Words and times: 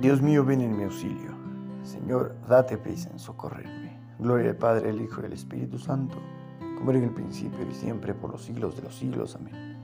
Dios 0.00 0.22
mío, 0.22 0.46
ven 0.46 0.62
en 0.62 0.74
mi 0.74 0.84
auxilio. 0.84 1.32
Señor, 1.82 2.34
date 2.48 2.78
prisa 2.78 3.10
en 3.10 3.18
socorrerme. 3.18 4.00
Gloria 4.18 4.48
al 4.48 4.56
Padre, 4.56 4.88
al 4.88 4.98
Hijo 4.98 5.20
y 5.20 5.26
al 5.26 5.34
Espíritu 5.34 5.78
Santo, 5.78 6.16
como 6.78 6.90
era 6.90 7.00
en 7.00 7.04
el 7.04 7.10
principio 7.10 7.68
y 7.70 7.74
siempre, 7.74 8.14
por 8.14 8.30
los 8.32 8.42
siglos 8.42 8.76
de 8.76 8.82
los 8.82 8.94
siglos. 8.94 9.36
Amén. 9.36 9.76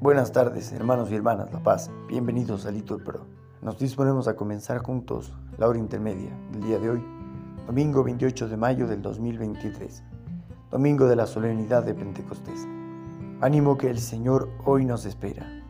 Buenas 0.00 0.32
tardes, 0.32 0.72
hermanos 0.72 1.12
y 1.12 1.14
hermanas 1.14 1.52
La 1.52 1.62
Paz. 1.62 1.92
Bienvenidos 2.08 2.66
a 2.66 2.72
Litur 2.72 3.04
Pro. 3.04 3.24
Nos 3.62 3.78
disponemos 3.78 4.26
a 4.26 4.34
comenzar 4.34 4.78
juntos 4.78 5.32
la 5.56 5.68
hora 5.68 5.78
intermedia 5.78 6.36
del 6.50 6.62
día 6.62 6.80
de 6.80 6.90
hoy, 6.90 7.04
domingo 7.68 8.02
28 8.02 8.48
de 8.48 8.56
mayo 8.56 8.88
del 8.88 9.00
2023, 9.00 10.02
domingo 10.72 11.06
de 11.06 11.14
la 11.14 11.26
solemnidad 11.28 11.84
de 11.84 11.94
Pentecostés. 11.94 12.66
Ánimo 13.40 13.78
que 13.78 13.90
el 13.90 14.00
Señor 14.00 14.50
hoy 14.64 14.84
nos 14.84 15.04
espera. 15.04 15.63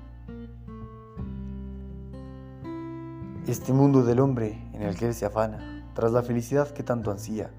Este 3.46 3.72
mundo 3.72 4.02
del 4.02 4.20
hombre 4.20 4.58
en 4.72 4.82
el 4.82 4.96
que 4.96 5.06
él 5.06 5.14
se 5.14 5.26
afana, 5.26 5.86
tras 5.94 6.12
la 6.12 6.22
felicidad 6.22 6.70
que 6.70 6.82
tanto 6.82 7.10
ansía, 7.10 7.50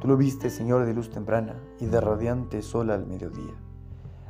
tú 0.00 0.08
lo 0.08 0.16
viste, 0.16 0.50
Señor, 0.50 0.86
de 0.86 0.94
luz 0.94 1.10
temprana 1.10 1.56
y 1.78 1.86
de 1.86 2.00
radiante 2.00 2.62
sol 2.62 2.90
al 2.90 3.06
mediodía. 3.06 3.54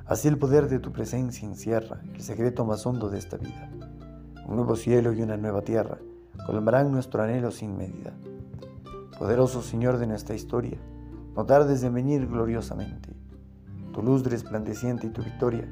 Así 0.04 0.28
el 0.28 0.38
poder 0.38 0.68
de 0.68 0.78
tu 0.78 0.92
presencia 0.92 1.48
encierra 1.48 2.00
el 2.14 2.20
secreto 2.20 2.64
más 2.64 2.86
hondo 2.86 3.08
de 3.08 3.18
esta 3.18 3.36
vida. 3.36 3.70
Un 4.46 4.56
nuevo 4.56 4.76
cielo 4.76 5.12
y 5.12 5.22
una 5.22 5.36
nueva 5.36 5.62
tierra 5.62 5.98
colmarán 6.44 6.92
nuestro 6.92 7.22
anhelo 7.22 7.50
sin 7.50 7.76
medida. 7.76 8.12
Poderoso 9.18 9.62
Señor 9.62 9.98
de 9.98 10.06
nuestra 10.06 10.34
historia, 10.34 10.78
no 11.34 11.46
tardes 11.46 11.82
en 11.82 11.94
venir 11.94 12.26
gloriosamente 12.26 13.16
tu 13.96 14.02
luz 14.02 14.24
resplandeciente 14.24 15.06
y 15.06 15.10
tu 15.10 15.22
victoria 15.22 15.66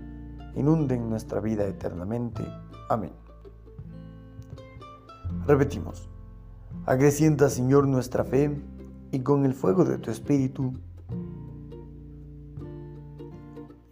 inunden 0.54 1.10
nuestra 1.10 1.40
vida 1.40 1.66
eternamente. 1.66 2.42
Amén. 2.88 3.23
Repetimos, 5.46 6.08
acrecienta 6.86 7.50
Señor 7.50 7.86
nuestra 7.86 8.24
fe 8.24 8.50
y 9.12 9.20
con 9.20 9.44
el 9.44 9.54
fuego 9.54 9.84
de 9.84 9.98
tu 9.98 10.10
Espíritu 10.10 10.72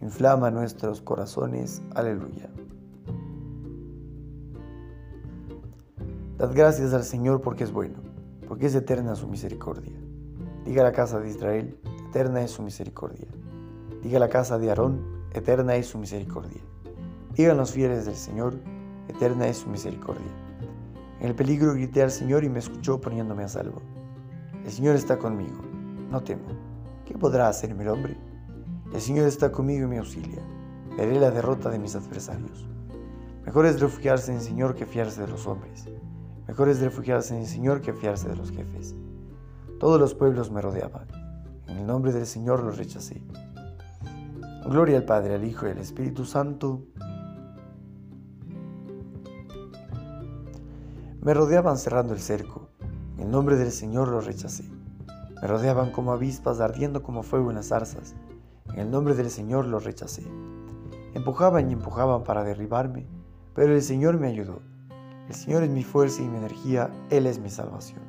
inflama 0.01 0.51
nuestros 0.51 1.01
corazones. 1.01 1.81
Aleluya. 1.95 2.49
Dad 6.37 6.51
gracias 6.53 6.93
al 6.93 7.03
Señor 7.03 7.41
porque 7.41 7.63
es 7.63 7.71
bueno, 7.71 7.95
porque 8.47 8.65
es 8.65 8.75
eterna 8.75 9.15
su 9.15 9.27
misericordia. 9.27 9.93
Diga 10.65 10.83
la 10.83 10.91
casa 10.91 11.19
de 11.19 11.29
Israel, 11.29 11.77
eterna 12.09 12.41
es 12.41 12.51
su 12.51 12.63
misericordia. 12.63 13.27
Diga 14.01 14.19
la 14.19 14.29
casa 14.29 14.57
de 14.59 14.69
Aarón, 14.69 15.01
eterna 15.33 15.75
es 15.75 15.87
su 15.87 15.97
misericordia. 15.97 16.61
Digan 17.35 17.57
los 17.57 17.71
fieles 17.71 18.05
del 18.05 18.15
Señor, 18.15 18.55
eterna 19.07 19.47
es 19.47 19.57
su 19.57 19.69
misericordia. 19.69 20.31
En 21.19 21.27
el 21.27 21.35
peligro 21.35 21.73
grité 21.73 22.03
al 22.03 22.11
Señor 22.11 22.43
y 22.43 22.49
me 22.49 22.59
escuchó 22.59 22.99
poniéndome 22.99 23.43
a 23.43 23.47
salvo. 23.47 23.81
El 24.63 24.71
Señor 24.71 24.95
está 24.95 25.17
conmigo, 25.17 25.61
no 26.09 26.21
temo. 26.21 26.47
¿Qué 27.05 27.17
podrá 27.17 27.47
hacerme 27.47 27.83
el 27.83 27.89
hombre? 27.89 28.17
El 28.93 29.01
Señor 29.01 29.27
está 29.27 29.51
conmigo 29.51 29.85
y 29.85 29.89
me 29.89 29.97
auxilia. 29.97 30.41
Veré 30.97 31.19
la 31.19 31.31
derrota 31.31 31.69
de 31.69 31.79
mis 31.79 31.95
adversarios. 31.95 32.67
Mejor 33.45 33.65
es 33.65 33.81
refugiarse 33.81 34.31
en 34.31 34.37
el 34.37 34.43
Señor 34.43 34.75
que 34.75 34.85
fiarse 34.85 35.21
de 35.21 35.27
los 35.27 35.47
hombres. 35.47 35.89
Mejor 36.47 36.69
es 36.69 36.79
refugiarse 36.79 37.35
en 37.35 37.41
el 37.41 37.47
Señor 37.47 37.81
que 37.81 37.93
fiarse 37.93 38.29
de 38.29 38.35
los 38.35 38.51
jefes. 38.51 38.95
Todos 39.79 39.99
los 39.99 40.13
pueblos 40.13 40.51
me 40.51 40.61
rodeaban. 40.61 41.07
En 41.67 41.77
el 41.77 41.85
nombre 41.87 42.13
del 42.13 42.25
Señor 42.25 42.63
los 42.63 42.77
rechacé. 42.77 43.21
Gloria 44.65 44.97
al 44.97 45.05
Padre, 45.05 45.35
al 45.35 45.43
Hijo 45.43 45.67
y 45.67 45.71
al 45.71 45.79
Espíritu 45.79 46.23
Santo. 46.23 46.85
Me 51.23 51.33
rodeaban 51.33 51.77
cerrando 51.77 52.13
el 52.13 52.19
cerco. 52.19 52.69
En 53.17 53.31
nombre 53.31 53.55
del 53.55 53.71
Señor 53.71 54.07
los 54.09 54.25
rechacé. 54.25 54.63
Me 55.41 55.47
rodeaban 55.47 55.91
como 55.91 56.11
avispas 56.11 56.59
ardiendo 56.59 57.01
como 57.03 57.23
fuego 57.23 57.49
en 57.49 57.55
las 57.55 57.67
zarzas. 57.67 58.15
En 58.73 58.79
el 58.79 58.91
nombre 58.91 59.15
del 59.15 59.29
Señor 59.29 59.65
los 59.65 59.83
rechacé. 59.83 60.23
Empujaban 61.13 61.69
y 61.69 61.73
empujaban 61.73 62.23
para 62.23 62.43
derribarme, 62.43 63.07
pero 63.53 63.73
el 63.73 63.81
Señor 63.81 64.19
me 64.19 64.27
ayudó. 64.27 64.61
El 65.27 65.35
Señor 65.35 65.63
es 65.63 65.69
mi 65.69 65.83
fuerza 65.83 66.21
y 66.21 66.27
mi 66.27 66.37
energía, 66.37 66.89
Él 67.09 67.27
es 67.27 67.39
mi 67.39 67.49
salvación. 67.49 68.01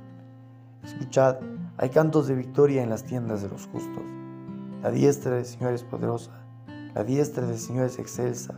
Escuchad, 0.83 1.37
hay 1.77 1.91
cantos 1.91 2.27
de 2.27 2.35
victoria 2.35 2.83
en 2.83 2.91
las 2.91 3.05
tiendas 3.05 3.43
de 3.43 3.49
los 3.49 3.67
justos. 3.67 4.03
La 4.83 4.91
diestra 4.91 5.37
del 5.37 5.45
Señor 5.45 5.73
es 5.73 5.85
poderosa 5.85 6.45
la 6.95 7.03
diestra 7.03 7.45
del 7.45 7.59
Señor 7.59 7.87
es 7.87 7.99
excelsa, 7.99 8.55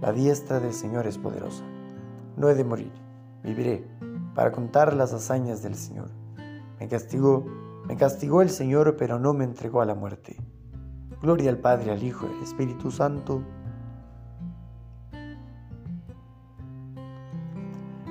la 0.00 0.10
diestra 0.10 0.58
del 0.58 0.72
Señor 0.72 1.06
es 1.06 1.18
poderosa. 1.18 1.62
No 2.34 2.48
he 2.48 2.54
de 2.54 2.64
morir, 2.64 2.92
viviré 3.44 3.86
para 4.34 4.50
contar 4.50 4.94
las 4.94 5.12
hazañas 5.12 5.62
del 5.62 5.76
Señor. 5.76 6.10
Me 6.80 6.88
castigó, 6.88 7.44
me 7.86 7.96
castigó 7.96 8.42
el 8.42 8.50
Señor, 8.50 8.96
pero 8.96 9.18
no 9.18 9.32
me 9.34 9.44
entregó 9.44 9.80
a 9.80 9.84
la 9.84 9.94
muerte. 9.94 10.36
Gloria 11.22 11.50
al 11.50 11.58
Padre, 11.58 11.92
al 11.92 12.02
Hijo 12.02 12.26
y 12.26 12.36
al 12.36 12.42
Espíritu 12.42 12.90
Santo. 12.90 13.42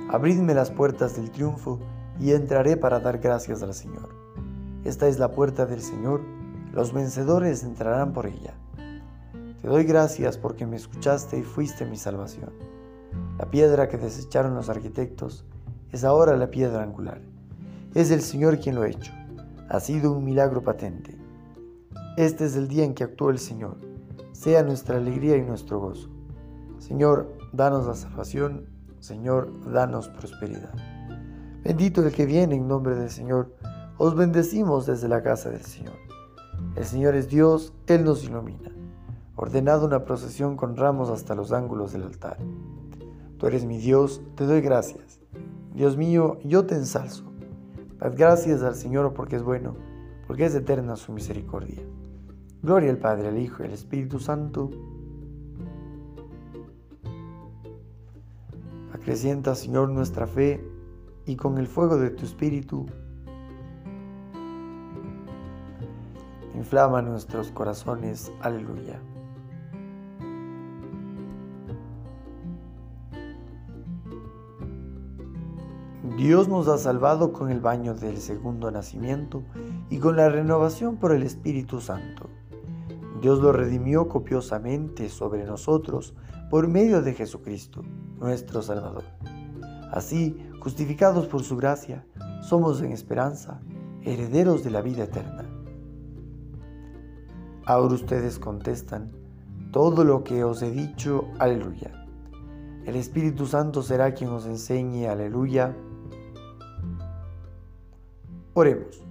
Abridme 0.08 0.54
las 0.54 0.70
puertas 0.70 1.16
del 1.16 1.30
triunfo 1.30 1.80
y 2.20 2.32
entraré 2.32 2.76
para 2.76 3.00
dar 3.00 3.18
gracias 3.18 3.62
al 3.62 3.74
Señor. 3.74 4.10
Esta 4.84 5.08
es 5.08 5.18
la 5.18 5.32
puerta 5.32 5.66
del 5.66 5.80
Señor, 5.80 6.20
los 6.72 6.92
vencedores 6.92 7.64
entrarán 7.64 8.12
por 8.12 8.26
ella. 8.26 8.54
Te 9.62 9.68
doy 9.68 9.84
gracias 9.84 10.36
porque 10.36 10.66
me 10.66 10.76
escuchaste 10.76 11.38
y 11.38 11.42
fuiste 11.42 11.86
mi 11.86 11.96
salvación. 11.96 12.52
La 13.38 13.50
piedra 13.50 13.88
que 13.88 13.96
desecharon 13.96 14.54
los 14.54 14.68
arquitectos 14.68 15.44
es 15.92 16.04
ahora 16.04 16.36
la 16.36 16.50
piedra 16.50 16.82
angular. 16.82 17.20
Es 17.94 18.10
el 18.10 18.20
Señor 18.20 18.58
quien 18.58 18.74
lo 18.74 18.82
ha 18.82 18.88
hecho. 18.88 19.12
Ha 19.68 19.80
sido 19.80 20.12
un 20.12 20.24
milagro 20.24 20.62
patente. 20.62 21.16
Este 22.16 22.44
es 22.44 22.56
el 22.56 22.68
día 22.68 22.84
en 22.84 22.94
que 22.94 23.04
actuó 23.04 23.30
el 23.30 23.38
Señor. 23.38 23.78
Sea 24.32 24.62
nuestra 24.62 24.96
alegría 24.96 25.36
y 25.36 25.42
nuestro 25.42 25.80
gozo. 25.80 26.10
Señor, 26.78 27.36
danos 27.52 27.86
la 27.86 27.94
salvación. 27.94 28.66
Señor, 29.00 29.52
danos 29.72 30.08
prosperidad. 30.08 30.74
Bendito 31.62 32.04
el 32.04 32.12
que 32.12 32.26
viene 32.26 32.56
en 32.56 32.68
nombre 32.68 32.94
del 32.94 33.10
Señor. 33.10 33.54
Os 33.98 34.14
bendecimos 34.14 34.86
desde 34.86 35.08
la 35.08 35.22
casa 35.22 35.50
del 35.50 35.62
Señor. 35.62 35.94
El 36.76 36.84
Señor 36.84 37.14
es 37.14 37.28
Dios, 37.28 37.72
Él 37.86 38.04
nos 38.04 38.24
ilumina 38.24 38.74
ordenado 39.36 39.86
una 39.86 40.04
procesión 40.04 40.56
con 40.56 40.76
ramos 40.76 41.10
hasta 41.10 41.34
los 41.34 41.52
ángulos 41.52 41.92
del 41.92 42.04
altar. 42.04 42.38
Tú 43.38 43.46
eres 43.46 43.64
mi 43.64 43.78
Dios, 43.78 44.22
te 44.36 44.44
doy 44.44 44.60
gracias. 44.60 45.20
Dios 45.74 45.96
mío, 45.96 46.38
yo 46.44 46.66
te 46.66 46.74
ensalzo. 46.76 47.24
Dad 47.98 48.14
gracias 48.16 48.62
al 48.62 48.74
Señor 48.74 49.12
porque 49.14 49.36
es 49.36 49.42
bueno, 49.42 49.76
porque 50.26 50.46
es 50.46 50.54
eterna 50.54 50.96
su 50.96 51.12
misericordia. 51.12 51.82
Gloria 52.62 52.90
al 52.90 52.98
Padre, 52.98 53.28
al 53.28 53.38
Hijo 53.38 53.62
y 53.62 53.66
al 53.66 53.72
Espíritu 53.72 54.18
Santo. 54.18 54.70
Acrecienta, 58.92 59.54
Señor, 59.54 59.90
nuestra 59.90 60.26
fe 60.26 60.64
y 61.26 61.36
con 61.36 61.58
el 61.58 61.66
fuego 61.66 61.98
de 61.98 62.10
tu 62.10 62.24
Espíritu, 62.24 62.86
inflama 66.54 67.02
nuestros 67.02 67.50
corazones. 67.50 68.32
Aleluya. 68.40 69.00
Dios 76.18 76.48
nos 76.48 76.68
ha 76.68 76.76
salvado 76.76 77.32
con 77.32 77.50
el 77.50 77.60
baño 77.60 77.94
del 77.94 78.18
segundo 78.18 78.70
nacimiento 78.70 79.42
y 79.88 79.98
con 79.98 80.16
la 80.16 80.28
renovación 80.28 80.96
por 80.96 81.12
el 81.12 81.22
Espíritu 81.22 81.80
Santo. 81.80 82.28
Dios 83.22 83.40
lo 83.40 83.52
redimió 83.52 84.06
copiosamente 84.06 85.08
sobre 85.08 85.46
nosotros 85.46 86.14
por 86.50 86.68
medio 86.68 87.00
de 87.00 87.14
Jesucristo, 87.14 87.82
nuestro 88.18 88.60
Salvador. 88.60 89.02
Así, 89.90 90.36
justificados 90.60 91.26
por 91.26 91.42
su 91.42 91.56
gracia, 91.56 92.04
somos 92.42 92.82
en 92.82 92.92
esperanza 92.92 93.62
herederos 94.02 94.62
de 94.62 94.70
la 94.70 94.82
vida 94.82 95.04
eterna. 95.04 95.46
Ahora 97.64 97.94
ustedes 97.94 98.38
contestan, 98.38 99.10
todo 99.72 100.04
lo 100.04 100.22
que 100.22 100.44
os 100.44 100.60
he 100.60 100.70
dicho, 100.70 101.24
aleluya. 101.38 102.06
El 102.84 102.96
Espíritu 102.96 103.46
Santo 103.46 103.82
será 103.82 104.12
quien 104.12 104.28
os 104.28 104.44
enseñe, 104.44 105.08
aleluya, 105.08 105.74
Oremos. 108.56 109.02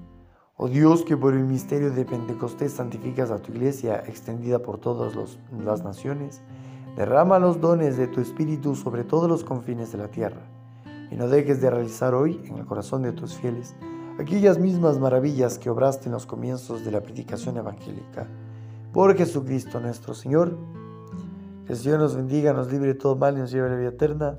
Oh 0.56 0.70
Dios, 0.70 1.04
que 1.04 1.18
por 1.18 1.34
el 1.34 1.44
misterio 1.44 1.92
de 1.92 2.06
Pentecostés 2.06 2.72
santificas 2.72 3.30
a 3.30 3.40
tu 3.40 3.52
iglesia 3.52 4.02
extendida 4.08 4.60
por 4.60 4.78
todas 4.78 5.38
las 5.52 5.84
naciones, 5.84 6.42
derrama 6.96 7.40
los 7.40 7.60
dones 7.60 7.98
de 7.98 8.08
tu 8.08 8.22
Espíritu 8.22 8.74
sobre 8.74 9.04
todos 9.04 9.28
los 9.28 9.44
confines 9.44 9.92
de 9.92 9.98
la 9.98 10.08
tierra, 10.08 10.44
y 11.12 11.18
no 11.18 11.28
dejes 11.28 11.60
de 11.60 11.70
realizar 11.70 12.14
hoy 12.14 12.40
en 12.46 12.58
el 12.58 12.66
corazón 12.66 13.02
de 13.02 13.12
tus 13.12 13.36
fieles 13.36 13.76
aquellas 14.18 14.60
mismas 14.60 14.98
maravillas 14.98 15.60
que 15.60 15.70
obraste 15.70 16.06
en 16.06 16.14
los 16.14 16.26
comienzos 16.26 16.86
de 16.86 16.92
la 16.92 17.02
predicación 17.02 17.58
evangélica. 17.58 18.28
Por 18.94 19.14
Jesucristo 19.18 19.82
nuestro 19.82 20.14
Señor, 20.14 20.56
que 21.66 21.74
el 21.74 21.80
Señor 21.80 22.00
nos 22.00 22.16
bendiga, 22.16 22.54
nos 22.54 22.72
libre 22.72 22.94
de 22.94 22.96
todo 22.96 23.18
mal 23.18 23.36
y 23.36 23.42
nos 23.42 23.52
lleve 23.52 23.68
a 23.68 23.72
la 23.72 23.76
vida 23.76 23.90
eterna. 23.90 24.38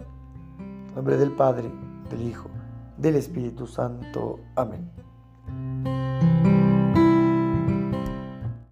Nombre 0.94 1.18
del 1.18 1.32
Padre, 1.32 1.70
del 2.08 2.22
Hijo, 2.22 2.48
del 2.96 3.16
Espíritu 3.16 3.66
Santo. 3.66 4.40
Amén. 4.56 5.03